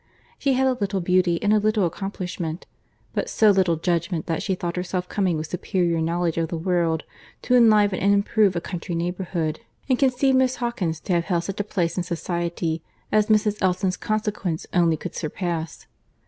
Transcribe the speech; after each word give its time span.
She 0.39 0.53
had 0.53 0.65
a 0.65 0.73
little 0.81 0.99
beauty 0.99 1.39
and 1.43 1.53
a 1.53 1.59
little 1.59 1.85
accomplishment, 1.85 2.65
but 3.13 3.29
so 3.29 3.51
little 3.51 3.75
judgment 3.75 4.25
that 4.25 4.41
she 4.41 4.55
thought 4.55 4.75
herself 4.75 5.07
coming 5.07 5.37
with 5.37 5.45
superior 5.45 6.01
knowledge 6.01 6.39
of 6.39 6.49
the 6.49 6.57
world, 6.57 7.03
to 7.43 7.53
enliven 7.53 7.99
and 7.99 8.11
improve 8.11 8.55
a 8.55 8.61
country 8.61 8.95
neighbourhood; 8.95 9.59
and 9.87 9.99
conceived 9.99 10.39
Miss 10.39 10.55
Hawkins 10.55 10.99
to 11.01 11.13
have 11.13 11.25
held 11.25 11.43
such 11.43 11.59
a 11.59 11.63
place 11.63 11.97
in 11.97 12.03
society 12.03 12.81
as 13.11 13.27
Mrs. 13.27 13.59
Elton's 13.61 13.95
consequence 13.95 14.65
only 14.73 14.97
could 14.97 15.13
surpass. 15.13 15.85